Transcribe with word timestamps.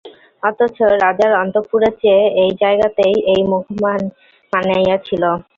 অথচ, 0.43 0.77
রাজার 1.03 1.31
অন্তঃপুরের 1.33 1.93
চেয়ে 2.01 2.23
এই 2.43 2.51
জায়গাতেই 2.61 3.15
এই 3.33 3.41
মুখখানি 3.51 4.07
মানাইয়াছিল। 4.53 5.23